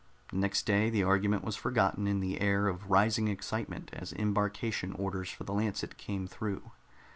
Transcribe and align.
Next 0.33 0.65
day 0.65 0.89
the 0.89 1.03
argument 1.03 1.43
was 1.43 1.55
forgotten 1.55 2.07
in 2.07 2.21
the 2.21 2.41
air 2.41 2.67
of 2.67 2.89
rising 2.89 3.27
excitement 3.27 3.91
as 3.93 4.11
embarkation 4.13 4.93
orders 4.93 5.29
for 5.29 5.43
the 5.43 5.53
Lancet 5.53 5.95
came 5.99 6.25
through. 6.25 6.71